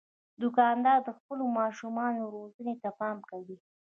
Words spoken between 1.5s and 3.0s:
ماشومانو روزنې ته